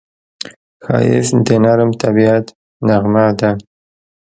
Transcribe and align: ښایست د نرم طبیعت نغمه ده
ښایست 0.83 1.35
د 1.47 1.49
نرم 1.63 1.91
طبیعت 2.01 2.45
نغمه 2.87 3.27
ده 3.39 3.51